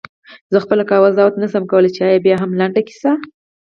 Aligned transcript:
زه 0.53 0.57
خپله 0.63 0.83
قضاوت 0.89 1.35
نه 1.41 1.47
شم 1.51 1.63
کولای 1.71 1.91
چې 1.95 2.01
آیا 2.07 2.19
بیاهم 2.25 2.51
لنډه 2.59 2.81
کیسه؟… 2.87 3.11